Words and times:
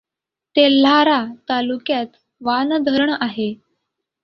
तेल्हारा 0.55 1.17
तालुक्यात 1.49 2.17
वान 2.41 2.77
धरण 2.83 3.13
आहे. 3.21 3.53